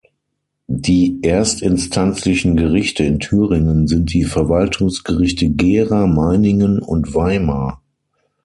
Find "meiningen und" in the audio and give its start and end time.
6.07-7.13